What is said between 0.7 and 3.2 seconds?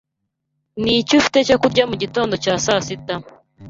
Ni iki ufite cyo kurya mu gitondo cya saa sita?